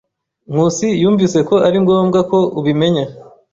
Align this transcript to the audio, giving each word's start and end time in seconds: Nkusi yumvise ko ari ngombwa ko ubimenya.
Nkusi 0.51 0.87
yumvise 1.01 1.39
ko 1.49 1.55
ari 1.67 1.77
ngombwa 1.83 2.19
ko 2.29 2.39
ubimenya. 2.59 3.05